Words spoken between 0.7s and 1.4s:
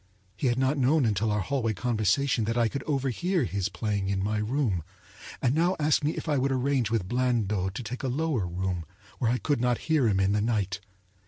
known until